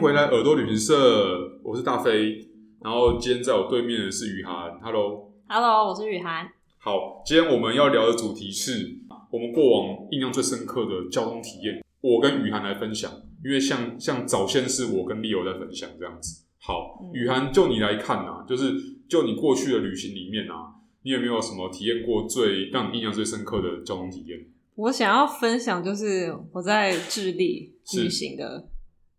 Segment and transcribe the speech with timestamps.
[0.00, 2.38] 回来耳朵旅行社，我是大飞。
[2.80, 6.48] 然后今天在我对面的是雨涵，Hello，Hello，我是雨涵。
[6.78, 8.96] 好，今天我们要聊的主题是
[9.32, 13.10] 我们过往印象最深刻的交通体验，我跟雨涵来分享。
[13.44, 16.44] 因为像像早先是我跟 Leo 在分享这样子。
[16.60, 18.72] 好，雨涵，就你来看啊，就是
[19.08, 24.38] 就你过去的旅行里面啊，你有没有什么体验过最让你印象最深刻的交通体验？
[24.76, 28.68] 我想要分享就是我在智利旅行的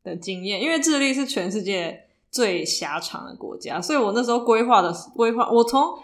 [0.03, 5.97] 的经验，因为智利是全世界最狭长的国家，所以我那时候规划的规划，我从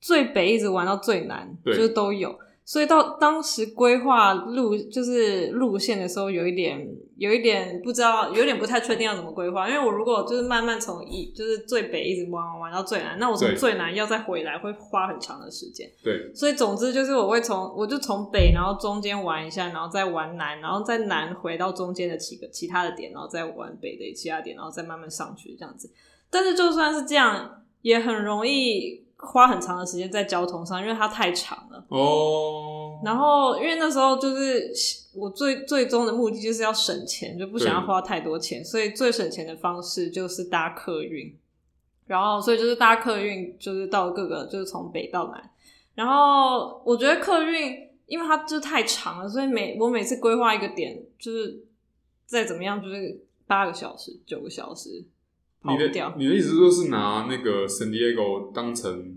[0.00, 2.38] 最北一直玩到最南，就是都有。
[2.72, 9.68] 所以到当时规划路就是路线的时候，有一点有一点不知道，有点不太确定要怎么规划。
[9.68, 15.86] 因为我如果就是慢慢从一就是最北一直玩玩玩到最南，那我从最南要再回来会花很长的时间。
[16.02, 25.90] 对，所以总之就是我会从我就从北，然后中间玩一下，然后再玩南，然后再南回到中间的几个其他的点，然后再玩北的其他点，然后再慢慢上去这样子。
[26.30, 29.04] 但是就算是这样，也很容易。
[29.22, 31.84] 花很长的时间在交通上，因为它太长了。
[31.88, 33.00] 哦。
[33.04, 34.70] 然后，因为那时候就是
[35.14, 41.36] 我最最终的目的就是要省钱，就不想要花太多钱，所以最省钱的方式就是搭客运。
[42.06, 45.50] 然后，所以就是搭客运，就是到各个，就是从北到南。
[45.94, 51.64] 然后，我觉得客运，因为它就太长了，所以每我每次规划一个点，就是
[52.26, 55.04] 再怎么样，就是八个小时、九个小时。
[55.64, 59.16] 你的你的意思就是拿那个 San Diego 当成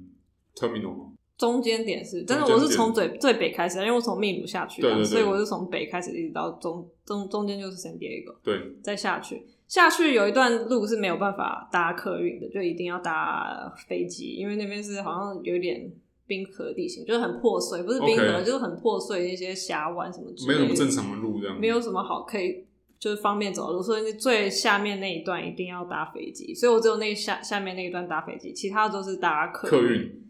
[0.56, 1.12] terminal 吗？
[1.38, 15.92] 中间点是，但是我是从最最北开始，因为我从秘鲁下去的，所以我是从北开始一直到中中中间就是 San Diego，对，再下去下去有一段路是没有办法搭客运的，就一定要搭飞机，因为那边是好像有点
[16.26, 18.44] 冰河地形，就是很破碎，不是冰河，okay.
[18.44, 22.64] 就是很破碎一些峡湾什么之类的，没有什么正常的路这样，没有什么好可以。
[22.98, 30.24] 就是方便走路，所以最下面那一段一定要搭飞机，所以我只有那下下面那一段搭飞机，其他都是搭客客运。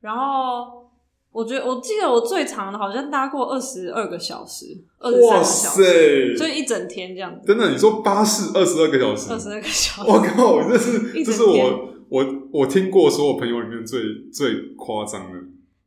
[0.00, 0.90] 然后
[1.32, 4.66] 我觉得我记得我最长的好像搭过二十二个小时，
[4.98, 7.46] 二十三个小时，所以一整天这样子。
[7.46, 14.00] 真的，你说巴士二十二个小时，二十二个小时，我靠，这是这是我我我听过所有朋友里面最
[14.32, 15.38] 最夸张的。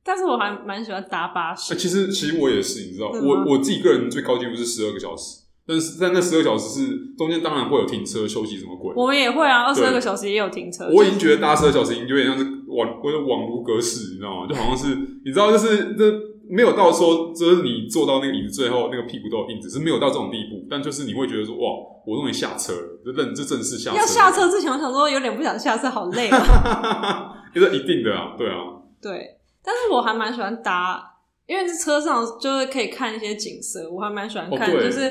[0.04, 1.74] 但是我还蛮喜欢搭巴士。
[1.74, 5.41] 欸，其实其实我也是，你知道，我我自己个人最高纪录是十二个小时。
[5.72, 8.92] 但是在那十二小时是中间，当然会有停车休息什么鬼。
[8.94, 10.86] 我们也会啊，二十二个小时也有停车。
[10.92, 14.48] 我已经觉得搭十二小时已经有点像是网或者网如隔世，你知道吗？
[14.50, 14.94] 就好像是
[15.24, 16.12] 你知道，就是这
[16.50, 20.68] 没有到说，就是你坐到那个椅子最后那个屁股都有印子，是没有到这种地步。
[20.70, 21.64] 但就是你会觉得说，哇，
[22.06, 23.98] 我终于下车了，就认这正式下车。
[23.98, 27.32] 要下车之前，我想说有点不想下车，好累啊。
[27.56, 28.58] 这是一定的啊，对啊。
[29.02, 31.02] 对，但是我还蛮喜欢搭，
[31.48, 35.10] 因为这车上就是可以看一些景色，我还蛮喜欢看，哦、就是。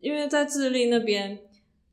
[0.00, 1.38] 因为在智利那边，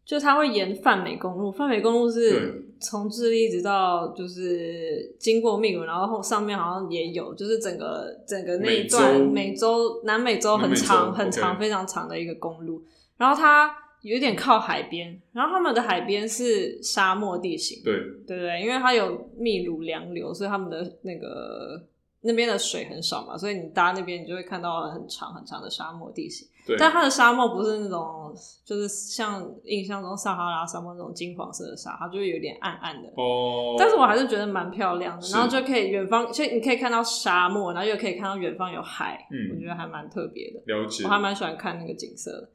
[0.05, 12.81] 就它会沿泛美公路，泛美公路是从智利一直到就是经过秘鲁，然后上面好像也有，就是整个整个那一段美洲南美洲很长很长.非常长的一个公路，
[13.17, 17.93] 然后它有点靠海边，然后他们的海边是沙漠地形，对
[18.25, 21.83] 对对，因为它有秘鲁洋流，所以他们的那个
[22.21, 26.47] 那边的水很少嘛，所以你搭那边你就会看到很长很长的沙漠地形。
[26.77, 28.33] 但它的沙漠不是那种，
[28.65, 33.07] 就是像印象中撒哈拉沙漠那种金黄色的沙，它就会有点暗暗的。
[33.15, 33.75] 哦。
[33.77, 40.61] 但是我还是觉得蛮漂亮的，然后就可以远方，所以你可以看到沙漠，然后又可以看到远方有海，嗯，我觉得还蛮特别的。
[40.65, 41.03] 了解。
[41.03, 42.49] 我还蛮喜欢看那个景色的。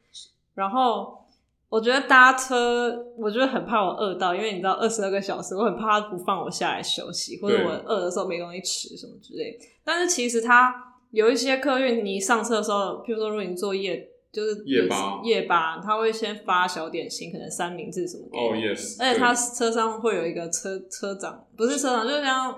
[0.54, 1.24] 然后
[1.68, 9.58] 我觉得搭车，我觉得很怕我饿到，因为你知道二十二个小时，我很怕它不放我下来休息，或者我饿的时候没东西吃什么之类。
[9.84, 10.91] 但是其实它。
[11.12, 18.38] 有一些客运，你上车的时候，譬如说，如果你坐夜，就是夜巴，夜巴，他会先发小点心，可能三明治什么的。
[18.38, 18.96] 哦、oh,，yes。
[18.98, 22.52] 而且他车上会有一个车车长，不是车长，就是像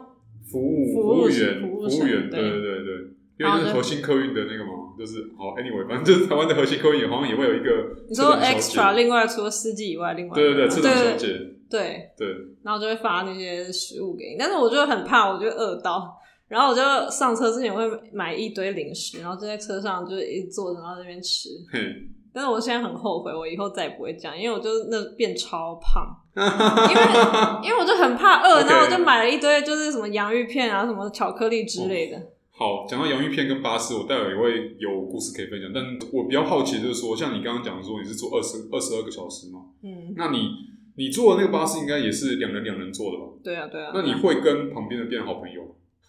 [0.51, 2.95] 服务服务员，服务员，对对对对。
[3.37, 7.97] 因为就是核心客运的那个嘛，就是哦，anyway，反正就是台湾的核心客运好像也会有一个。
[8.09, 11.27] 你说 extra，另外除了司机以外，另外对对对，车长小姐，
[11.69, 12.29] 对对，
[12.62, 16.17] 然后就会发那些食物给你，但是我就很怕，我就饿到。
[16.55, 16.81] 然后我就
[17.11, 21.49] 上车之前会买一堆零食，然后就在车上就一直坐着，然后在那边吃。
[22.33, 26.06] 但是我现在很后悔，我以后再也不会这样，因为我就那变超胖，
[26.39, 32.17] 因为因为我就很怕饿，然后我就买了一堆就是什么洋芋片啊、什么巧克力之类的。
[32.57, 35.73] 好，讲到洋芋片跟巴士，我待会也会有故事可以分享。
[35.75, 39.61] 但我比较好奇就是说，像你刚刚讲的说你是坐二十二十二个小时嘛？
[39.83, 40.50] 嗯，那你
[40.97, 43.25] 你坐的那个巴士应该也是两人两人坐的吧？
[43.43, 43.91] 对啊，对啊。
[43.93, 45.62] 那你会跟旁边的变好朋友？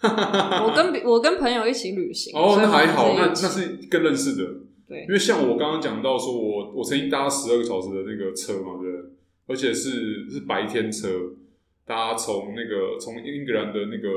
[0.66, 4.52] 我跟我跟朋友一起旅行哦，那还好，那那是更认识的。
[4.88, 9.10] 对，因为像我刚刚讲到说我，我我曾经搭十二个小时的那个车嘛，对不对？
[9.48, 11.08] 而且是是白天车，
[11.86, 14.10] 大家从那个从英格兰的那个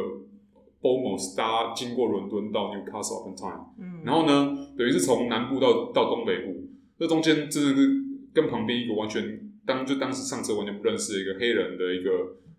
[0.81, 6.69] Bournemouth 搭经过伦敦到 Newcastle upon Tyne，嗯，然后呢，等于是从南部到到东北部，
[6.99, 7.88] 这中间真的是
[8.32, 12.11] 跟旁边一个完全当就当时上车完全不认识的一个黑人的一个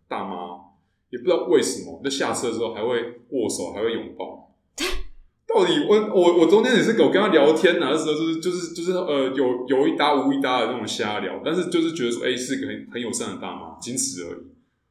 [0.08, 0.58] 大妈，
[1.10, 4.48] 也不知道为什么就下车之后还会握手，还会拥抱。
[5.48, 14.42] 到底我我我中间也是我跟他聊天啊，那时候就是就是就是呃有有一搭无一搭的那种瞎聊，但是就是觉得说哎、欸、是一个很很友善的大妈，仅此而已。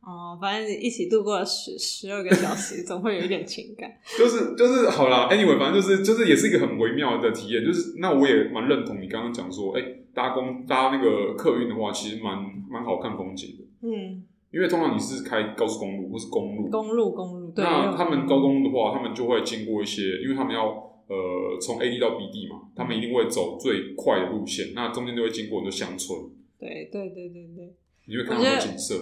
[0.01, 3.89] 哦，反正一起度过了十十二个小时，总会有一点情感。
[4.19, 7.65] 就是就是好啦，anyway，反正就是就是也是一个很微妙的体验。
[7.65, 12.37] 就是那我也蛮认同你刚刚讲说，哎、欸，搭公搭那个客运的话，其实蛮
[12.69, 13.89] 蛮好看风景的。
[13.89, 14.25] 嗯。
[14.51, 17.63] 因为通常你是开高速公路或是公路，公路公路，对。
[17.63, 20.65] 那他们高公路的话，他们就会经过一些，因为他们要
[21.07, 26.19] 呃从 A 地到 B 地嘛，他们一定会走最快的路线，那中间就会经过很多乡村。
[26.59, 27.77] 对对对对对。
[28.07, 28.95] 你会看到很多景色。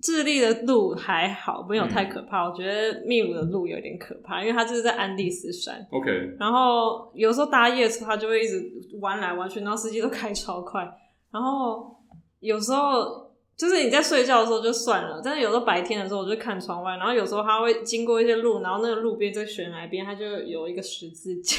[0.00, 2.44] 智利的路还好，没有太可怕。
[2.44, 5.84] 嗯、我觉得秘鲁的路有点可怕，因为它就是在安第斯山。
[5.90, 6.36] OK。
[6.38, 8.70] 然后有时候搭夜车，它就会一直
[9.00, 10.88] 弯来弯去，然后司机都开超快。
[11.32, 11.96] 然后
[12.38, 13.23] 有时候。
[13.56, 21.56] 就是你在睡觉的时候就算了，但是有时候白天的时候，我就看窗外，然后有时候它会经过一些路，然后那个路边在悬崖边，它就有一个十字架。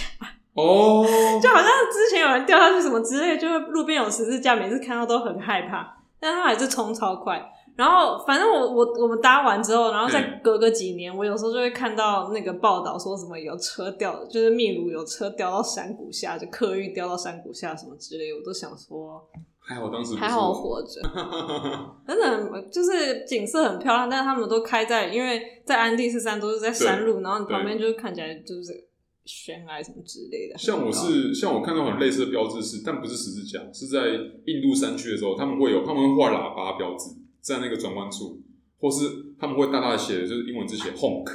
[0.54, 1.06] 哦，
[1.42, 7.42] 就好像之前有人掉下去什么之类，就是路边有十字架，每次看到都很害怕，但他还是冲超快。
[7.76, 19.26] 然后反正我我我们搭完之后，然后再隔个几年，我有时候就会看到那个报道说什么有车掉，就是秘鲁有车掉到山谷下，就客运掉到山谷下什么之类，我都想说。
[19.68, 21.02] 还好当时还好活着，
[22.08, 28.88] 真的就是景色很漂亮，但是他们都开在，因为在安第斯山都是在山路，然后你旁边就是看起来就是
[29.26, 30.58] 悬崖什么之类的。
[30.58, 34.08] 像我是像我看到很类似的标志是，但不是十字架，是在
[34.46, 37.10] 印度山区的时候，他们会有他们会画喇叭标志
[37.42, 38.40] 在那个转弯处，
[38.80, 39.10] 或是
[39.40, 41.26] 他们会大大的写就是英文字写 honk，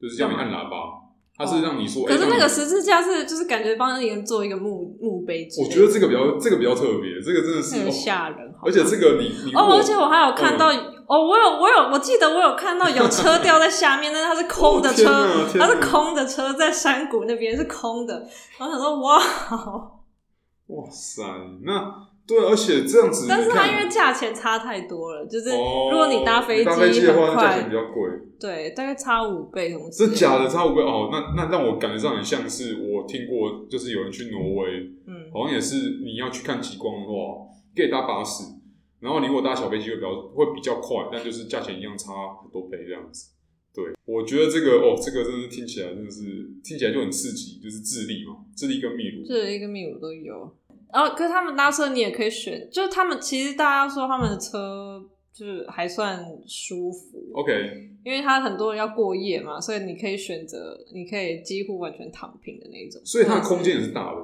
[0.00, 1.03] 就是叫你按喇叭。
[1.36, 5.48] 他是让你说，可是那个十字架是就是感觉帮人做一个墓墓碑。
[5.58, 8.54] 我觉得这个比较这个比较特别，这个真的是很吓人。
[8.62, 10.68] 而且这个你你哦，而且我还有看到
[11.06, 15.28] 哦，我有我有我记得我有看到有车掉在下面， 但是它是空的车，
[15.58, 18.26] 它是空的车在山谷那边是空的。
[18.60, 19.18] 我想说哇，
[20.68, 21.22] 哇塞，
[21.64, 22.13] 那。
[22.26, 28.10] 对，而且这样子，但是它因为价钱差太多了，就是如果你搭飞机搭飞机的话，价钱比较贵。
[28.40, 29.88] 对，大概差五倍什么。
[29.90, 34.70] 这假的差五倍哦，那那让我感觉上很像是我听过，就是有人去挪威，
[35.06, 37.12] 嗯，好像也是你要去看极光的话，
[37.76, 38.44] 可以搭巴士，
[39.00, 42.12] 然后你如果搭小飞机会比较会比较快，但就是价钱一样差
[42.42, 43.30] 很多倍这样子。
[43.74, 46.22] 对，我觉得这个哦，这个真的听起来真的是
[46.62, 50.54] 听起来就很刺激，就是智利嘛，智利跟秘鲁，智利跟秘鲁都有。
[50.94, 55.02] 哦，可是他们搭车你也可以选，就是他们其实大家说他们的车
[55.32, 57.52] 就是还算舒服，OK，
[58.04, 64.20] 因为他很多人要过夜嘛，所以你可以选择，你可以几乎完全躺平的那一种，所以它的空间也是大的。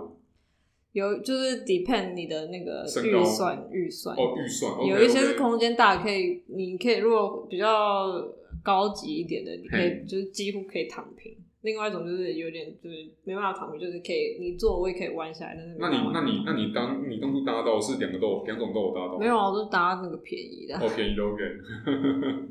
[0.93, 8.24] 有就是 depend 你的那个预算预算哦预算，okay, 有一些是空间大，可以你可以如果比较
[8.62, 11.36] 高级一点的，你可以就是几乎可以躺平。
[11.62, 19.19] 另外一种就是有点就是没办法躺平，就是可以你坐我也可以弯下来，但是那你那你那你当你当初搭到是两个都有两种都有搭到？
[19.19, 20.74] 没有啊，我就是搭那个便宜的。
[20.76, 21.43] 哦，便宜的 OK。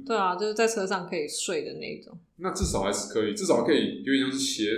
[0.06, 2.18] 对啊，就是在车上可以睡的那种。
[2.38, 4.72] 那至少还是可以，至少可以有点像是斜，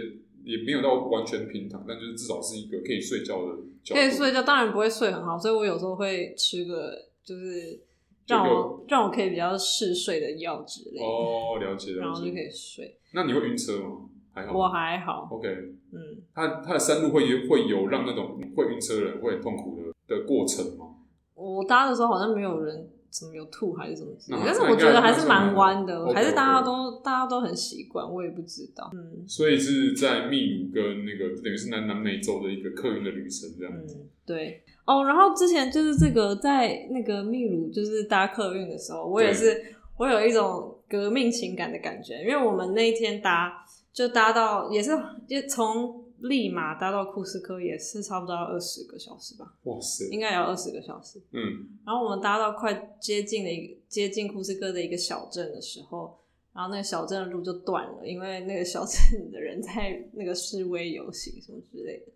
[0.43, 3.57] 也没有到完全平躺，但就是至少是一个可以睡觉的。
[3.93, 7.81] 可以睡觉，当然不会睡很好，所以我有时候会吃个就是
[8.27, 11.03] 让我让我可以比较嗜睡的药之类的。
[11.03, 11.99] 哦，了解了解。
[11.99, 12.95] 然后就可以睡。
[13.13, 14.07] 那你会晕车吗？
[14.33, 15.27] 还好，我还好。
[15.31, 15.47] OK，
[15.91, 15.99] 嗯，
[16.33, 20.87] 它它的山路会有会有让那种会晕车的人会很痛苦的的过程吗？
[21.35, 28.91] 我搭的时候好像没有人怎么有吐还是什么之类的，但是我觉得还是蛮弯的，还是大家都.大家都很习惯，我也不知道。
[28.93, 33.97] 嗯，所以是在秘鲁跟那个等于是南南美洲的一个客运的旅程这样子。
[33.99, 34.63] 嗯，对。
[34.85, 39.63] 哦，然后之前就是这个在那个秘鲁就是搭客运的时候，我也是
[39.97, 43.65] 我有一种革命情感的感觉，因为我们那一天搭。
[43.93, 44.91] 就搭到也是，
[45.27, 49.53] 就从利马搭到库斯科也是差不多要二十个小时吧。
[49.63, 51.19] 哇塞，应该也要二十个小时。
[51.31, 56.19] 嗯，然后我们搭到快接近了一个接近库斯科的一个小镇的时候，
[56.53, 62.11] 然后那个小镇的路就断了，因为那个小镇的人在那个示威游行什么之类的。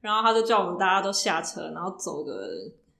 [0.00, 2.50] 然后他就叫我们大家都下车，然后走个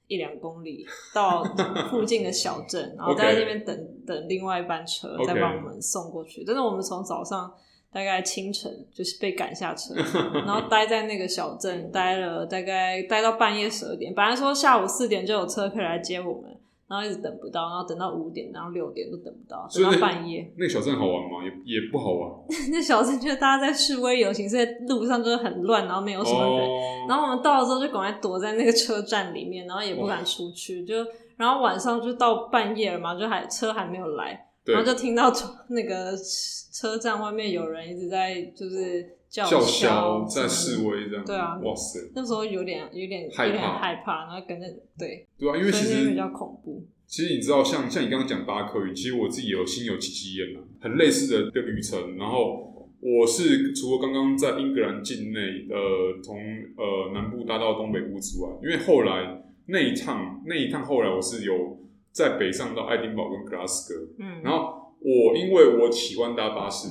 [0.07, 1.45] 一两公里到
[1.91, 6.45] 附近的小镇，然后在那 边等.等另外一班车再把我们送过去。
[6.47, 7.53] 但是我们从早上。
[7.95, 9.95] 大概清晨就是被赶下车，
[10.45, 14.13] 然后待在那个小镇待了大概待到半夜十二点。
[14.13, 16.51] 本来说下午四点就有车可以来接我们，
[16.89, 20.49] 然然后一直等不到，然后等到五点，然后六点都等不到，等到半夜。
[20.57, 21.43] 那个小镇好玩吗？
[21.43, 22.31] 也也不好玩。
[22.71, 26.69] 那小镇就是大家在示威游行，所以路上就是很乱，然后没有什么人。
[26.69, 30.95] 哦、然后我们到了之后就赶快躲在那个车站里面，然后也不敢出去，哇就
[31.37, 35.33] 然后晚上就到半夜了嘛，就还车还没有来，对然后就听到
[35.69, 36.17] 那个
[36.73, 39.17] 车站外面有人一直在就是。
[39.35, 44.67] 叫叫嚣在示威这样，对啊，哇塞，那时候有点有点害怕害怕，然后跟着
[44.97, 46.87] 对，对啊，因为其实比较恐怖。
[47.09, 52.17] 其实你知道，像像你刚刚讲搭客运，其实我自己有心有戚戚焉呐，很类似的的旅程。
[52.17, 56.37] 然后我是除了刚刚在英格兰境内，呃，从
[56.77, 61.77] 呃南部搭到东北部之外，因为后来那一趟那一趟后来我是有
[62.15, 66.89] 在北上到爱丁堡跟格拉斯哥，嗯，然后我因为我喜欢搭巴士。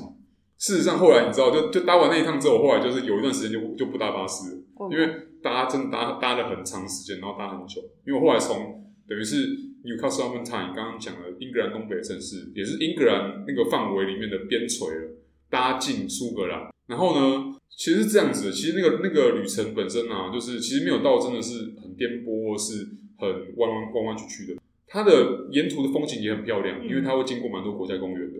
[0.57, 7.81] 事实上，后来你知道，就就搭完那一趟之后，后来就是有一段时间就就不搭巴士了，因为搭真的搭搭了很长时间，然后搭很久。
[8.05, 9.47] 因为我后来从等于是
[9.83, 15.15] Newcastle upon Tyne 刚刚讲的英格兰东北城市，也是英格兰那个范围里面的边陲了，
[15.49, 16.69] 搭进苏格兰。
[16.87, 22.87] 然后呢，其实是这样子的，其实那个那个旅程本身啊，就是其实没有到真的是很颠簸，或是
[23.17, 24.61] 很弯弯弯弯曲曲的。
[24.93, 28.37] 它的沿途的风景也很漂亮，因为它会经过蛮多国家公园的。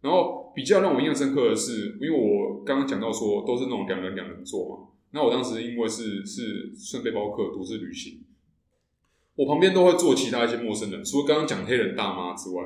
[0.00, 8.20] 然后比较让我印象深刻的是，因为我刚刚讲到说都是那种两人两人座嘛，那我当时因为是是顺背包客独自旅行，
[9.34, 12.62] 我旁边都会坐其他一些陌生人，除了刚刚讲黑人大妈之外，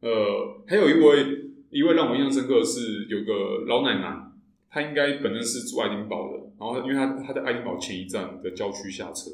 [0.00, 1.24] 呃，还有一位
[1.70, 4.14] 一位让我印象深刻的是有个老奶奶，
[4.68, 9.30] 她应该本身是住爱丁堡的，然后因为她她在爱丁堡前一站的郊区下车，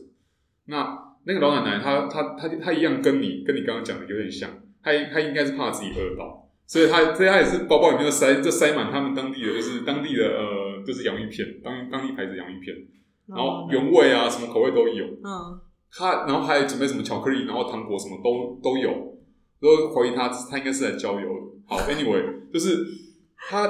[0.66, 4.50] 那那个老奶奶她她她她一样跟你跟你刚刚讲的有点像，
[4.82, 6.48] 她她应该是怕自己饿到。
[6.66, 12.74] 所以她，所以她也是包包里面就塞，就塞满他们当地的，就是当地的呃，就是洋芋片，当当地牌子洋芋片，
[13.26, 15.04] 然后原味啊，什么口味都有。
[15.04, 15.60] 嗯。
[15.92, 19.18] 他，然后还准备什么巧克力，然后糖果什么都都有。
[19.60, 21.58] 都怀疑她她应该是来郊游的。
[21.66, 22.78] 好，anyway，就是
[23.50, 23.66] 她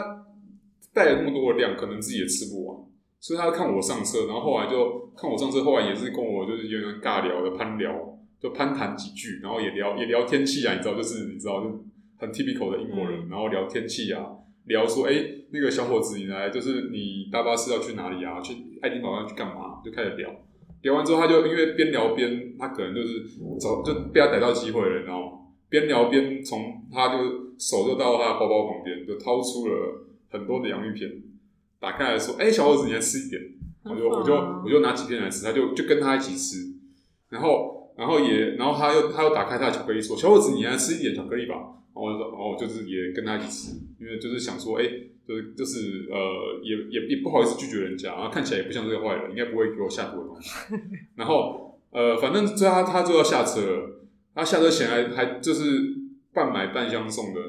[0.95, 2.79] 带了那么多的量，可能自己也吃不完，
[3.21, 11.85] 所以他看我上车，然后后来就看我上车，后来也是跟我就是有点尬聊的攀聊，就攀谈几句，然后也聊也聊天气啊，你知道，就是你知道就。
[12.21, 14.21] 很 typical 的英国人，嗯、然后聊天气啊，
[14.67, 18.39] 聊说，哎、欸，那个小伙子，你来，就是你搭巴士要去哪里啊？
[18.43, 19.81] 去爱丁堡要去干嘛？
[19.83, 20.31] 就开始聊，
[20.83, 23.25] 聊完之后，他就因为边聊边，他可能就是
[23.59, 31.11] 找就被他逮到机会了，然后边聊边从他就手就到他的包包旁边，就掏出了很多的洋芋片，
[31.81, 33.43] 打开来说，哎、欸，小伙子，你来吃一点，
[33.85, 36.75] 我就我就我就拿几片来吃，他就就跟他一起吃，
[37.31, 41.55] 然后然后也然后他又他又打开他的巧克力说，小伙子，你来吃一点巧克力吧。
[41.93, 44.85] 然后我就说，哦，就是也跟他一起吃，因为就是想说，哎，
[45.27, 50.51] 就是就是呃，也也也不好意思拒绝人家，然后看起来也不像是个坏人，应该不会给我下毒的东西。
[51.17, 54.01] 然后呃，反正最后他他就要下车了，
[54.35, 55.65] 他下车前还还就是
[56.33, 57.41] 半买半相送的，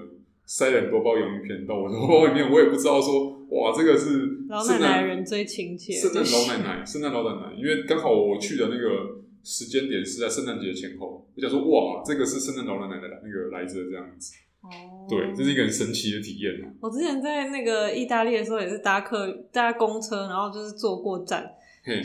[0.52, 9.22] 塞了很多包洋芋片到我的包包里面，我也不知道说，哇，这个是老奶奶人最亲切，圣诞老奶奶，圣诞老奶奶，因为刚好我去的那个。
[9.44, 14.70] 时间点是在圣诞节前后，我想说哇，这个是圣诞老奶奶的那个来着这样子，哦，
[15.10, 16.54] 对，这是一个很神奇的体验。
[16.80, 21.44] 我之前在那个意大利的时候也是搭客搭公车，然后就是坐过站，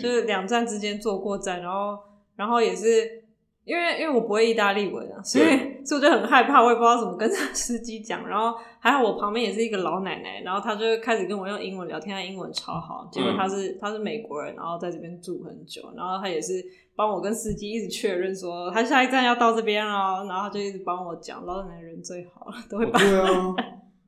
[0.00, 1.98] 就是两站之间坐过站，然后
[2.36, 3.24] 然后也是。
[3.66, 8.26] 因为因为我不会意大利文啊，所以对所以我就很害怕，我也不知道怎么跟司机讲。
[8.28, 13.09] 然后还好我旁边也是一个老奶奶，然后她就开始跟我用英文聊天，她英文超好。
[13.12, 16.55] 结果她是她是美国人，然后在这边住很久，然后她也是
[16.97, 21.45] 帮我跟司机一直确认说她下一站要到这边哦，然后她就一直帮我讲。
[21.47, 23.00] 老奶奶人最好了，都会帮。
[23.00, 23.55] 对啊，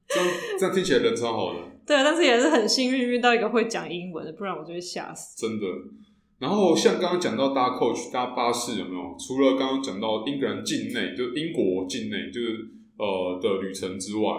[0.09, 1.61] 这样这样听起来人超好的。
[1.87, 5.37] 对，但是也是很幸运遇到一个会讲英文的，不然我就会吓死。
[5.39, 5.67] 真的。
[6.39, 9.17] 然后像刚刚讲到搭 coach 搭巴士有没有？
[9.19, 14.31] 除了刚刚讲到英格兰境内，就是英国境内，就是呃的旅程之外，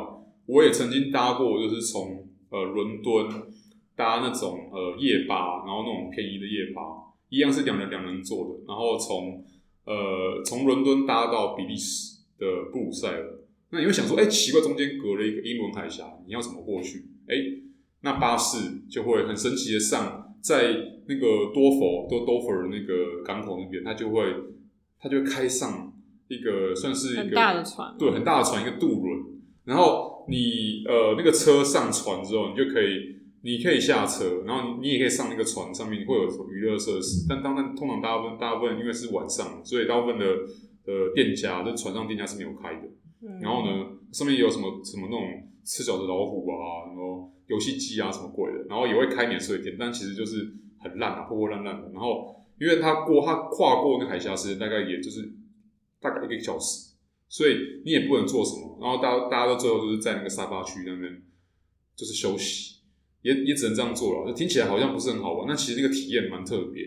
[0.45, 3.27] 我也曾经搭过，就是从呃伦敦
[3.97, 6.81] 搭那种呃夜巴，然后那种便宜的夜巴，
[7.27, 9.43] 一样是两人两人座的，然后从
[9.83, 13.39] 呃从伦敦搭到比利时的布鲁塞尔。
[13.71, 17.09] 那你会想说，哎，奇怪，中间隔了一个英伦海峡，你要怎么过去？
[17.27, 17.35] 哎，
[18.03, 20.97] 那巴士就会很神奇的上在。
[21.09, 24.31] 那个多佛多多佛的那个港口那边，他就会
[24.99, 25.91] 他就会开上
[26.27, 29.25] 一个算是一个很大的船，对，很大的船，一个渡轮。
[29.65, 37.25] 然后你呃那个车上船之后，你就可以你可以下车，然后你也可以上那个船上面会有娱乐设施。
[37.27, 40.25] 但当然通常大部分大部分因为是晚上，所以大部分的
[40.85, 42.87] 呃店家就船上店家是没有开的。
[43.23, 45.25] 嗯、然后呢，上面也有什么什么那种
[45.65, 50.53] 吃脚的老虎啊，然后游戏机啊什么鬼的，然后也会开免税店，但其实就是。
[50.79, 51.89] 很烂啊，破破烂烂的。
[51.91, 55.31] 然后，因为他过他跨过那海峡时间大概也就是
[56.01, 56.95] 大概一个小时，
[57.27, 61.21] 所以你也不能做什么，然后大大家都最后就是在那个沙发区那边
[61.95, 62.79] 就是休息，
[63.21, 64.33] 也也只能这样做了。
[64.33, 66.83] 听起来好像不是很好玩，那其实那个体验蛮特别。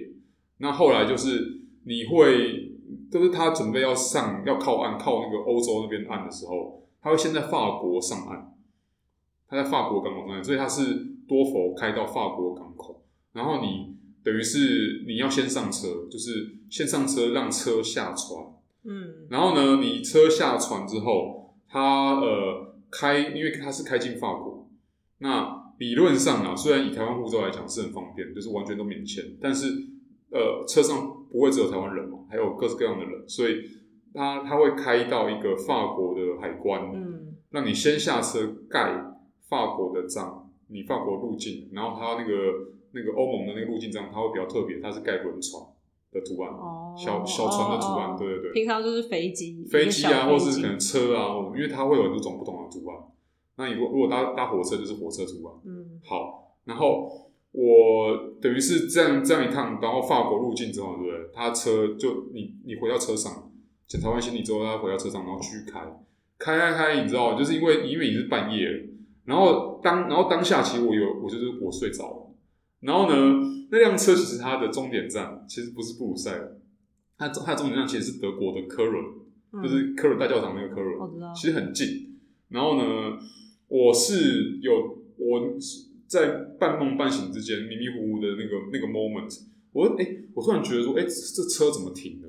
[0.59, 2.79] 那后来就是你会，
[3.11, 8.55] 就是他准备要上要靠岸靠那个欧洲那边岸的时候，他会先在法国上岸，
[9.49, 10.95] 他在法国港口上岸，所以他是
[11.27, 13.02] 多佛开到法国港口，
[13.33, 13.93] 然后你。
[14.25, 18.41] 等于是你要先上车，就是先上车让车下船，
[18.85, 24.69] 嗯，然后呢，你车下船之后，它呃开，因为它是开进法国，
[25.19, 29.67] 那理论上啊，虽然以台湾护照来讲是很方便，就是完全都免签，但是
[30.31, 33.57] 呃车上不会只有台湾人嘛，还有各式各样的人，所以
[34.15, 39.17] 它它会开到一个法国的海关，嗯，让你先下车盖
[39.49, 42.69] 法国的章，你法国入境，然后它那个。
[42.93, 45.63] 那个欧盟的那个入境章，它会比较特别，它是盖轮船
[46.13, 48.53] 的图案，哦、小小船的图案，哦、对对对。
[48.53, 52.99] 平常就是飞机，飞机啊，或是可能车啊，因为它会有很多种不同的图案。
[53.57, 55.55] 那你如果如果搭搭火车，就是火车图案。
[55.65, 61.31] 嗯，好，然后我等于是这样这样一趟，然后法国入境之后，对不对？
[61.35, 63.51] 他车就你你回到车上，
[63.87, 65.81] 检查完行李之后，他回到车上，然后继续开
[66.39, 68.89] 开开开，你知道，就是因为因为已经是半夜了，
[69.25, 72.22] 然后当然后当下其实我有我就是我睡着了。
[72.83, 76.61] 然后呢，那辆车其实它的终点站其实不是布鲁塞尔，
[77.17, 79.05] 它它的终点站其实是德国的科伦，
[79.53, 82.19] 嗯、就是科伦大教堂那个科伦，我知道，其实很近。
[82.49, 83.17] 然后呢，
[83.69, 84.73] 我是有
[85.17, 85.57] 我
[86.09, 89.33] 在半梦半醒之间迷迷糊糊的那个那个 moment，
[89.73, 92.29] 我哎，我突然觉得说，哎，这车怎么停的？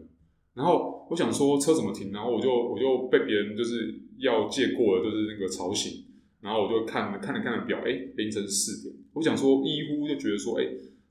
[0.54, 2.12] 然后我想说车怎么停？
[2.12, 6.06] 然后我就我就被别人就是要借过了，就是那个吵醒。
[6.40, 8.96] 然后我就看看了看了表，哎，凌晨四点。
[9.14, 10.66] 我想说，一呼就觉得说，哎，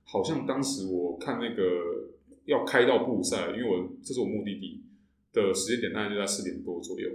[0.04, 2.08] 好像当时我看那个
[2.44, 4.82] 要开到布鲁塞尔，因为我这是我目的地
[5.32, 7.08] 的时间点，大概就在四点多左右。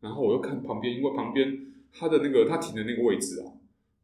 [0.00, 3.52] 然后我又看旁边，因为旁边它的那个它停的那个位置啊，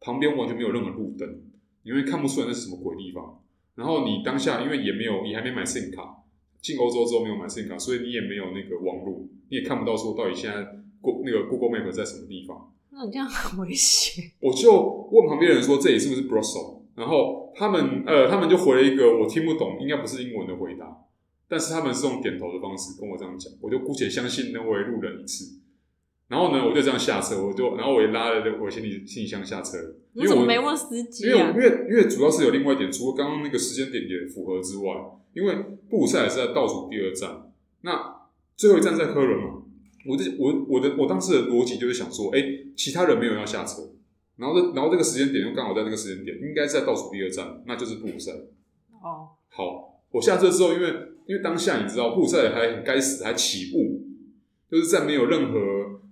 [0.00, 1.40] 旁边完全没有任何路灯，
[1.82, 3.42] 因为看不出来那是什么鬼地方。
[3.74, 6.22] 然后你当下因为也没有，你还没买 SIM 卡，
[6.60, 12.74] 进欧洲之后没有买 SIM 卡，所以你也没有那个网络，你也看不到说到底现在过那个 Google Map 在什么地方。
[12.96, 14.24] 那你这样很危险。
[14.40, 14.72] 我就
[15.12, 21.04] 问旁边人说：“这里是不是 Brussels？” 然后他们呃，他们就回了一个我听不懂，应该不是英文的回答。
[21.46, 25.60] 但是他们是用点头的方式跟我这样讲，我就姑且相信那位路人一次。
[26.28, 29.76] 然后呢，我就这样下车，我就然后我也拉了我行李行李箱下车。
[30.14, 31.52] 你怎么没问司机啊？
[31.54, 34.94] 因为因为因为主要是有另外一点，除了刚刚那个时间点也符合之外，
[35.34, 35.54] 因为
[35.90, 38.22] 布鲁塞尔是在倒数第二站，那
[38.56, 39.62] 最后一站在科伦嘛。
[40.08, 43.82] 我这我我的我当时的逻辑就是想说，哎、欸，其他人没有要下车，
[44.36, 48.38] 然后这然后这个时间点又刚好在这个时间点，应该是在倒数第二站，那就是布鲁塞尔。
[49.02, 50.88] 哦，好，我下车之后，因为
[51.26, 54.02] 因为当下你知道布鲁塞尔还很该死，还起雾，
[54.70, 55.58] 就是在没有任何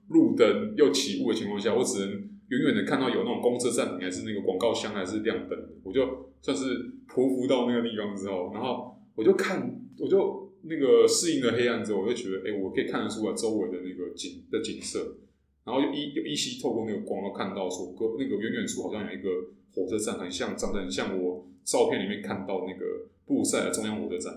[0.09, 2.11] 路灯又起雾的情况下，我只能
[2.49, 6.01] 远远的看到有那种公车站还是那个广告箱还是亮灯，我就
[6.43, 6.65] 算是
[7.09, 10.44] 匍匐到那个地方之后，然后我就看我就。
[10.67, 15.17] 那个适应了黑暗之后，我就觉得，哎、我可以看得出来周围的那个景的景色，
[15.65, 19.29] 然后就依依稀透过那个光，然后看到说，隔那个远远处好像有一个
[19.75, 24.33] 火车站，很像，长得很像我照片里面看到那个布塞尔中央火车站。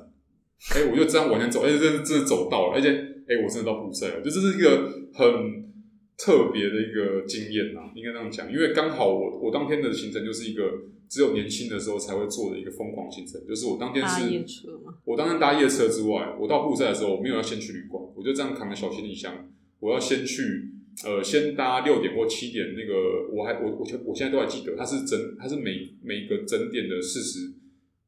[0.76, 2.90] 哎、我就这样往前走，哎、欸，真真的走到了，而且，
[3.28, 5.72] 哎、我真的到布塞尔，就这是一个很
[6.18, 10.64] 特别的一个经验呐，应该这样讲，因为刚好我我当天的行程就是一个。
[11.10, 14.68] 只有年轻的时候才会做的一个疯狂行程，就是我当天是，
[15.06, 20.70] 我当天搭夜车之外，我到布塞的时候，我没有要先去旅馆，我就这样扛着小行李箱，我要先去，
[21.06, 27.54] 呃，先搭六点或七点那个，我还我我我现在都还记得，它是整，它是每每个整点的四十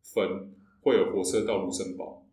[0.04, 2.28] 分会有火车到卢森堡，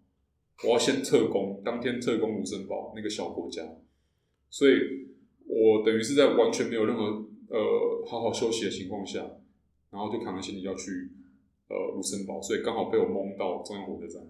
[0.65, 3.63] 我要先特工，当天特工卢森堡那个小国家，
[4.51, 4.75] 所以
[5.47, 7.05] 我等于是在完全没有任何
[7.51, 9.25] 呃好好休息的情况下。
[9.91, 11.11] 然后就扛着行李要去
[11.69, 14.23] 呃卢森堡，所以刚好被我蒙到中央火车站，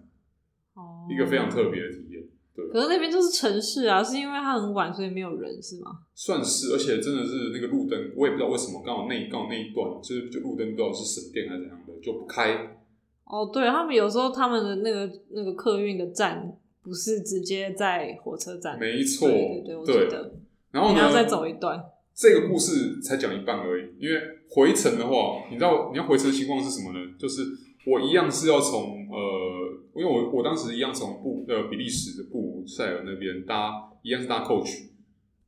[0.73, 2.23] 哦，一个非常特别的体验。
[2.55, 5.99] 对，可是那边就是城市啊，是因为它很晚，所以没有人是吗？
[6.15, 12.79] 算是，而且真的是那个路灯，我也不知道为什么刚好那刚好那一段就是就路灯不知道是省电还是怎样的就不开。
[13.25, 20.33] 哦，对他们有时候他们的那个那个客运的站不是直接在火车站，没错，对对对，我记得。
[20.71, 21.83] 然后你要再走一段。
[22.17, 27.13] 这个故事才讲一半而已，因为回程的话，你知道你要回程的情况是什么呢？
[27.19, 27.43] 就是
[27.85, 34.87] 我一样是要从呃，因为我我当时一样从布呃比利时的布鲁塞尔那边搭，一样是搭 coach，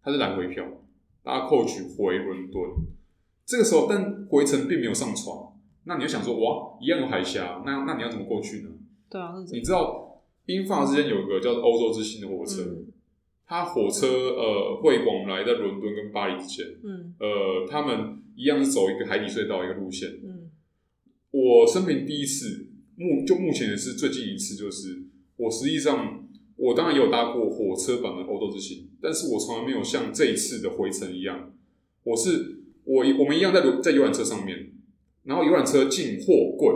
[0.03, 0.63] 它是来回票，
[1.23, 2.61] 搭 coach 回伦敦。
[3.47, 5.35] 这个时候，但回程并没有上船，
[5.85, 8.69] 那你就想说，哇，一样有海峡，那那你要怎么过去呢？
[9.09, 12.61] 对啊，你知道英法之间有一个叫做欧洲之星的火车。
[12.61, 12.93] 嗯
[13.49, 20.51] 它火车呃会往来在伦敦跟巴黎之间，嗯，呃，他们一样是走一个海底隧道一个路线，嗯，
[21.31, 25.03] 我生平第一次目就目前也是最近一次，就是
[25.35, 31.51] 我实际上我当然也有搭过火车版的欧洲之行，但是我从来没有像这一次的回程一样，
[32.03, 34.73] 我是我我们一样在在游览车上面，
[35.23, 36.69] 然后游览车进货柜。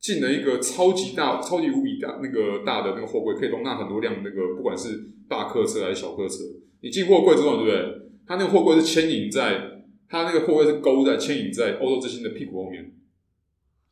[0.00, 4.88] 进了一个超级大、超级无比大那个大的那个货柜，可以容纳很多辆那个，不管是
[5.28, 6.44] 大客车还是小客车。
[6.82, 8.02] 你进货柜之后，对不对？
[8.26, 12.92] 它那个货柜是牵引在，它那个货柜是勾在牵引在欧洲之星的屁股后面，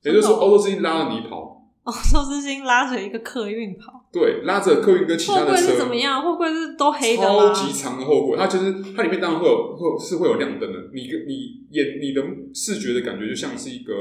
[0.04, 5.50] 也就是说，欧洲之星拉着你跑，欧洲之星拉着一个客运跑，对，拉着客运跟其他的车。
[5.50, 6.22] 货柜是怎么样？
[6.22, 7.52] 货柜是都黑的吗？
[7.52, 10.78] 超级长的货柜，它其实它里面当然会有会是会有亮灯的。
[10.92, 12.22] 你你眼你的
[12.54, 13.92] 视觉的感觉就像是一个。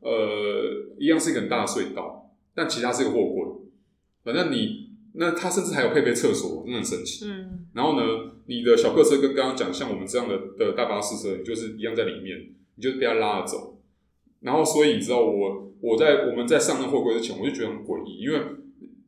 [0.00, 3.44] 呃，一样是一个很大的隧道，但其他是一个货柜。
[4.24, 7.26] 反正你那它甚至还有配备厕所，真的很神奇。
[7.26, 7.66] 嗯。
[7.74, 13.80] 然后呢，你的小客车跟刚刚讲像我们这样的的大巴士车，你就是一样在里面，你就被它拉着走。
[14.40, 18.38] 然后，所以你知道我我在我们在上那货柜之前，我就觉得很诡异，因为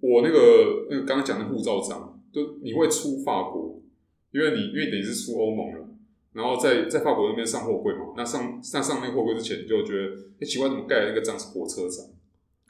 [0.00, 3.80] 我那个那个刚刚讲的护照章，就你会出法国，
[4.32, 5.86] 因为你因为等于是出欧盟了。
[6.32, 12.06] 然后在在法国那边上货柜嘛，那上上上那个货柜之前，就觉得哎奇怪，怎么盖的那个章是火车章？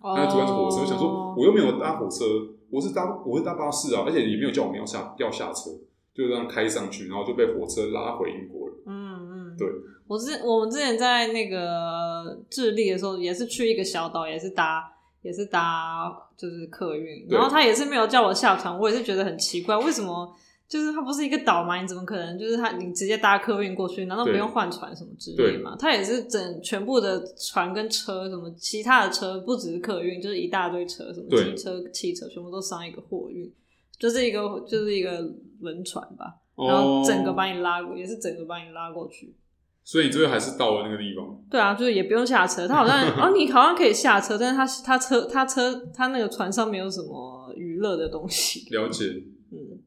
[0.03, 2.25] 哦、那主要是火车，想说我又没有搭火车，
[2.71, 5.71] 我是搭我是搭巴士啊，而且也没有叫我们要下要下车，
[6.15, 8.75] 就这样开上去，然后就被火车拉回英国了。
[8.87, 9.69] 嗯嗯，对，
[10.07, 20.35] 我之我们之前在那个智利的时候，也是去一个小岛，也是搭也是搭就是客运，然后他也是没有叫我下船，我也是觉得很奇怪，为什么？
[20.71, 21.81] 就是它不是一个岛嘛？
[21.81, 22.39] 你怎么可能？
[22.39, 25.75] 就是它，你直接搭客运过去，难道不用换船什么之类吗？
[25.77, 33.53] 它也是整全部的船跟车，什么其他的车，不只是客运，就是一大堆车，什么机车、汽车，全部都上一个货运，
[33.99, 35.21] 就是一个就是一个
[35.59, 39.35] 轮船吧，然后整个把你拉过，也是整个把你拉过去。
[39.83, 41.43] 所以你最后还是到了那个地方。
[41.51, 48.69] 对啊，就是也不用下车， 他好像哦，你好像可以下车，但是他他车他车他那个船上没有什么娱乐的东西。
[48.71, 49.07] 了解。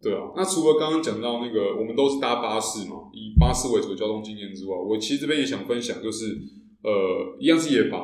[0.04, 6.38] 对啊，那除了刚刚讲到那个，我们都是搭巴士嘛，以巴士为主的交通经验之外，我其实这边也想分享，就是
[6.84, 8.04] 呃，一样是夜巴，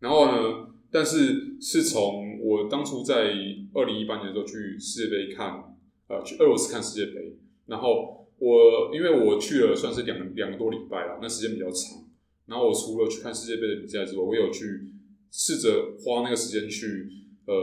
[0.00, 3.34] 然后呢，但是是从我当初在
[3.74, 5.76] 二零一八年的时候去世界杯看，
[6.08, 12.02] 呃，去俄罗斯看世界杯，然后我因为我去了算是两两个多礼拜了，那时间比较长，
[12.46, 14.64] 然后我除了去看世界杯的比赛之外，我有去
[15.30, 17.06] 试着花那个时间去
[17.44, 17.54] 呃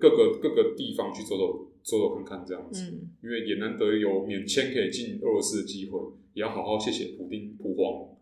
[0.00, 1.69] 各个各个地方去走走。
[1.82, 5.98] 走走看看这样子，嗯，因为也难得有免签可以进俄罗斯的机会，
[6.34, 8.16] 也要好好谢谢普丁普皇。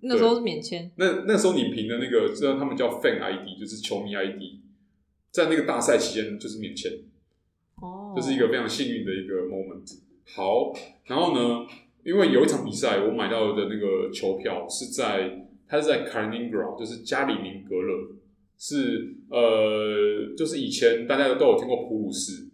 [0.00, 4.60] 那时候是免签，那那时候你凭的那个，虽然他们叫 Fan ID，就是球迷 ID，
[5.30, 6.92] 在那个大赛期间就是免签，
[7.80, 9.98] 哦，这是一个非常幸运的一个 moment。
[10.24, 10.72] 好，
[11.06, 11.66] 然后呢，
[12.04, 18.14] 因为有一场比赛，我买到的那个球票是在，它是在 Kaliningrad，就是加里宁格勒，
[18.56, 22.47] 是呃，就是以前大家都有听过普鲁士。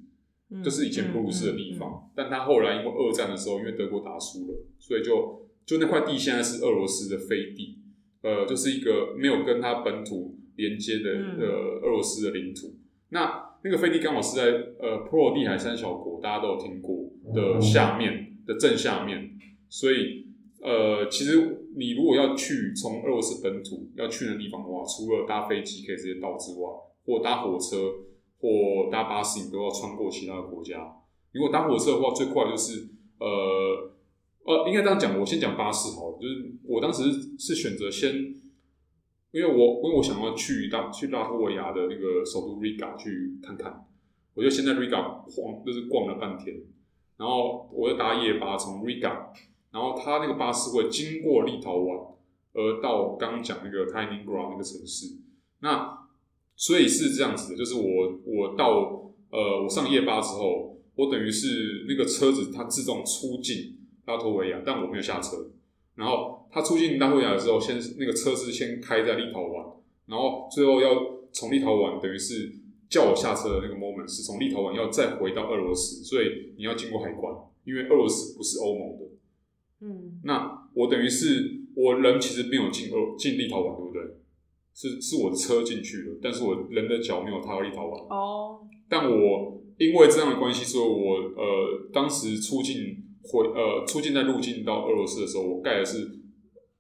[0.63, 7.79] 就是以前普鲁士的地方，但他后来因为二战的时候，因为德国打输了，所以就就那块地现在是俄罗斯的飞地，
[8.23, 12.77] 呃，就是一个没有跟他本土连接的呃俄罗斯的领土。
[13.09, 14.45] 那那个飞地刚好是在
[14.79, 19.31] 呃波罗的海三小国，大家都有听过的下面的正下面，
[19.69, 20.27] 所以
[20.61, 26.69] 呃，其实你如果要去从俄罗斯本土要去的地方的话，除了搭飞机可以直接到之外，
[27.07, 27.77] 或搭火车。
[28.45, 30.97] 或搭巴士，你都要穿过其他的国家。
[31.33, 33.91] 如果搭火车的话，最快就是呃
[34.45, 35.19] 呃，应该这样讲。
[35.19, 37.05] 我先讲巴士好了，就是我当时
[37.39, 38.13] 是选择先，
[39.31, 43.87] 因为我因为我想要去大去拉脱维亚的那个首都 Riga 去看看，
[44.35, 46.55] 我就先在 Riga 晃，就是逛了半天。
[47.17, 49.29] 然后我就搭夜巴从 Riga，
[49.71, 52.15] 然后他那个巴士会经过立陶宛，
[52.53, 55.17] 而到刚讲那个 Kaliningrad 那个城市。
[55.61, 56.04] 那
[56.57, 65.51] 所以是这样子的，就是我我到呃我上夜巴之后，我等于是那个车子它自动出境拉脱维亚，但我没有下车。
[65.97, 70.91] 然后它出境拉脱维亚的时候，先那个车是先开在立陶宛，然后最后要
[71.33, 72.53] 从立陶宛等于是
[72.89, 79.05] 叫我下车的那个 moment 是从立陶宛要再回到俄罗斯，所以你要经过海关，因为俄罗斯不是欧盟的。
[79.81, 84.03] 嗯，那我等于是我人其实没有进欧进立陶宛，对不对？
[84.75, 88.15] 是是我的车进去了，但是我人的脚没有踏到立陶宛。
[88.15, 88.61] 哦。
[88.89, 92.75] 但我因为这样的关系，所以我呃当时出境
[93.23, 95.99] 回呃出境在入境到俄罗斯的时候，我盖的是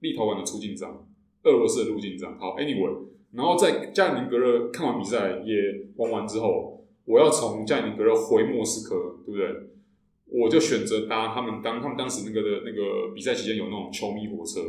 [0.00, 1.06] 立陶宛的出境章，
[1.44, 2.38] 俄罗斯的入境章。
[2.38, 5.54] 好，anyway，然后在加里宁格勒看完比赛也
[5.96, 9.70] 玩完之后，我要从加里宁格勒回莫斯科，对不对？
[10.26, 14.60] 我就选择搭他们当他们当时那个的那个比赛期间有那种球迷火车，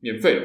[0.00, 0.38] 免费，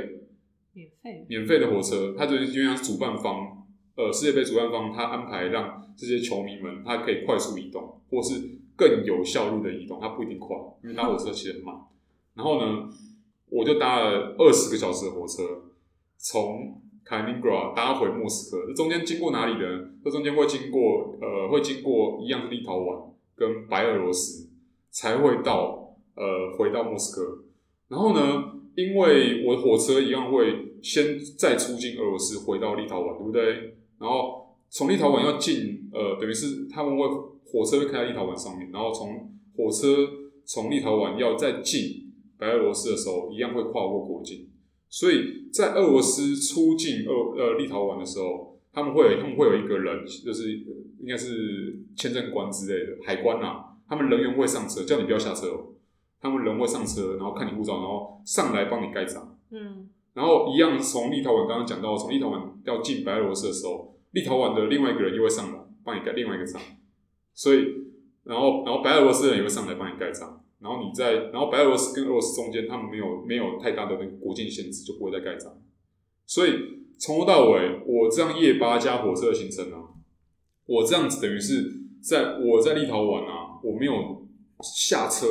[0.74, 8.42] 免费，的火车，他就是因为主办方，呃，世界杯主办方他安排让这些球迷们他可以快速移动，或是
[8.76, 11.76] 更有效率的移动，他不一定快，因为搭火车其实很慢。
[12.36, 12.90] 然后呢，
[13.50, 15.44] 我就搭了二十个小时的火车，
[16.18, 18.66] 从卡尼格拉搭回莫斯科。
[18.68, 19.90] 这中间经过哪里呢？
[20.04, 24.50] 这中间会经过呃，会经过一样是立陶宛跟白俄罗斯。
[24.94, 27.46] 才会到呃，回到莫斯科，
[27.88, 33.76] 然后呢，因为我的火车一样会先再出境俄罗斯，回到立陶宛，对不对？
[34.00, 37.06] 然后从立陶宛要进呃，等于是他们会
[37.46, 39.88] 火车会开在立陶宛上面，然后从火车
[40.46, 44.48] 从立陶宛要再进白俄罗斯的时候，一样会跨过国境。
[44.90, 50.52] 所以在俄罗斯出境俄呃立陶宛的时候，他们会他们会有一个人，就是
[51.00, 53.66] 应该是签证官之类的海关啊。
[53.88, 55.74] 他们人员会上车，叫你不要下车哦。
[56.22, 59.38] 他们人会上车，然后看你护照，然后上来帮你盖章。
[59.50, 66.62] 嗯，然后一样从立陶宛刚刚讲到，从立陶宛要进白俄罗斯的时候，立陶宛的另外一个人又会上来帮你盖另外一个章。
[67.34, 67.66] 所以，
[68.24, 70.44] 然后然后白俄罗斯人也会上来帮你盖章。
[70.60, 75.52] 然后你在，然后白俄罗斯跟俄罗斯中间，他们没有没有太大的那个国境限制，就不会再盖章。
[76.28, 76.54] 所以
[77.00, 79.78] 从头到尾，我这样夜巴加火车的行程呢，
[80.68, 83.60] 我这样子等于是在我在立陶宛啊。
[83.64, 84.28] 我没有
[84.62, 85.28] 下车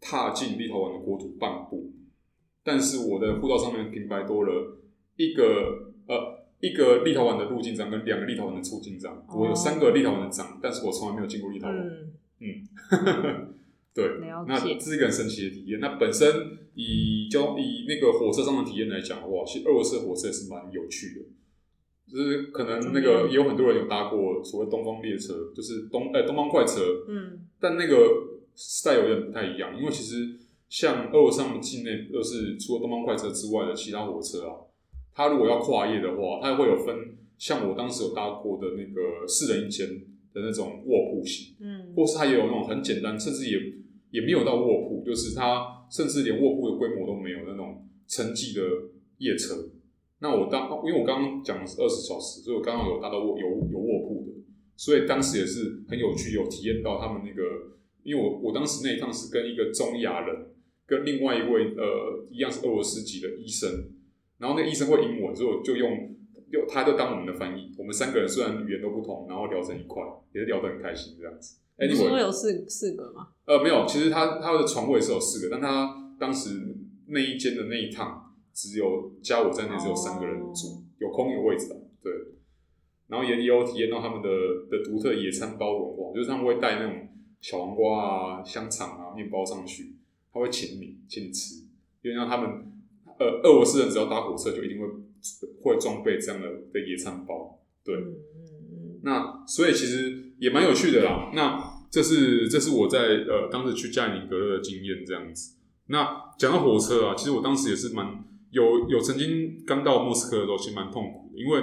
[0.00, 1.92] 踏进立陶宛的国土半步，
[2.62, 4.78] 但是我的护照上面平白多了
[5.16, 11.74] 一个呃一个立陶宛的入境章跟两个立陶宛的出境章，哦、我有三个立陶宛的章，但是我从来没有进过立陶宛。
[11.74, 13.54] 嗯，嗯。
[13.94, 14.04] 对。
[14.46, 15.80] 那这是一个很神奇的体验。
[15.80, 21.26] 那本身以交以那个火车上的体验来讲的话，其实俄罗斯的火车也是蛮有趣的。
[22.10, 27.96] 就是可能那个也有很多人有搭过所谓东方列车，就是东呃、欸、东方快车，嗯，但那个
[28.58, 30.36] style 有点不太一样，因为其实
[30.68, 34.66] 像俄罗斯境内，就是除了东方快车之外的其他火车啊，
[35.14, 39.86] 它如果要跨夜的话，它会有分，像我当时有搭过的那个四人一间
[40.34, 43.58] 的那种卧铺型，嗯，或是它也有那种很简单，甚至也
[44.10, 48.62] 也没有到卧铺，就是它甚至连卧铺的规模都没有那种城际的
[49.18, 49.54] 夜车。
[50.20, 54.32] 那我当，因为我刚刚讲的是二十小时，所以我刚刚有搭到卧有有卧铺的，
[54.76, 57.42] 所以当时也是很有趣，有体验到他们那个，
[58.08, 60.46] 因为我我当时那一趟是跟一个中亚人，
[60.86, 63.70] 跟另外一位呃一样是俄罗斯籍的医生，
[64.38, 66.16] 然后那个医生会英文，所以我就用
[66.50, 71.58] 用他就当我们的翻译，我们三个人虽然语言都不同，然后聊成一块，也是聊得很开心这样子。
[71.78, 73.28] 你说有四四个吗？
[73.44, 76.74] 呃，没有，其实他他的床位是有四个，但他当时
[77.06, 78.24] 那一间的那一趟。
[78.60, 80.78] 只有加我在内，只有三个人住，oh.
[80.98, 82.12] 有空有位置的，对。
[83.06, 84.28] 然后也也有体验到他们的
[84.68, 87.08] 的独特野餐包文化，就是他们会带那种
[87.40, 89.96] 小黄瓜啊、香肠啊、面包上去，
[90.32, 91.64] 他会请你请你吃，
[92.02, 92.48] 因为让他们
[93.18, 94.86] 呃俄罗斯人只要搭火车就一定会
[95.62, 97.94] 会装备这样的的野餐包，对。
[97.96, 99.00] Mm hmm.
[99.02, 101.30] 那所以其实也蛮有趣的啦。
[101.34, 105.56] 那这是这是我在呃当时去加里宁格勒的经验这样子。
[105.86, 108.24] 那讲到火车啊，其实我当时也是蛮。
[108.50, 111.62] 有有曾经刚到莫斯科的时候，其实蛮痛苦的，因为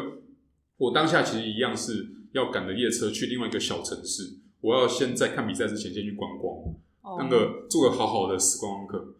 [0.77, 4.21] 我当下其实一样是要赶着夜车去另外一个小城市，
[4.65, 9.13] 我要先在看比赛之前先去观光，那个做个好好的时光客。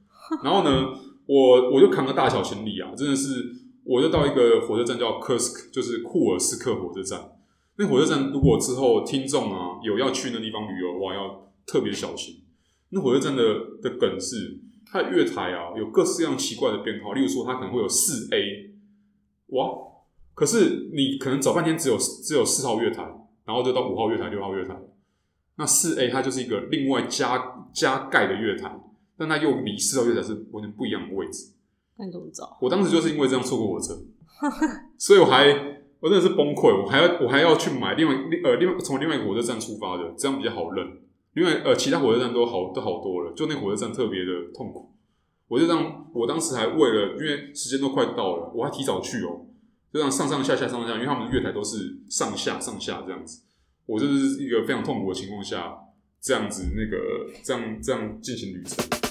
[0.44, 3.28] 然后呢，我我就扛个大小行李啊，真的是，
[3.84, 7.38] 我就到一个火车站叫科斯克，就是库尔斯克火车站。
[7.78, 12.42] 那火车站如果之后听众啊有要去那地方旅游哇，要特别小心。
[12.90, 13.44] 那火车站的
[13.82, 14.62] 的梗是。
[14.88, 18.70] 它的月台啊，有各式各样奇怪的编号，例如说它可能会有四 A，
[19.48, 19.68] 哇！
[20.36, 23.02] 可是你可能找半天只有只有四号月台，
[23.46, 24.78] 然后就到五号月台、六号月台。
[25.58, 28.80] 那四 A 它就是一个另外加加盖的月台，
[29.18, 31.54] 但它又离四号月台是完全不一样的位置。
[31.98, 32.58] 那你怎么找？
[32.62, 33.94] 我当时就是因为这样错过火车，
[34.98, 35.48] 所以我还
[36.00, 40.86] 我真的是崩溃，我还要我还要去买另外另呃另外从另外一个火车站出发的，这样比较好认。
[41.34, 44.92] 因为呃，其他火车站都好都好多了，就那火车站特别的痛苦。
[45.48, 49.46] 我就让我当时还为了，因为时间都快到了，我还提早去哦，
[49.92, 53.44] 就这样上上下下上上下，因为他们的月台都是上下上下这样子。
[53.86, 55.76] 我就是一个非常痛苦的情况下，
[56.20, 59.05] 这样子那个这样这样进行旅程。